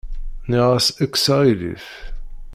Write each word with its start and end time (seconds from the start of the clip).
Nniɣ-as 0.45 0.87
kkes 0.99 1.25
aɣilif. 1.35 1.87